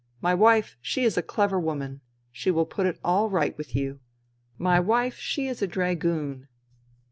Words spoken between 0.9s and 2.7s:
is a clever woman. She will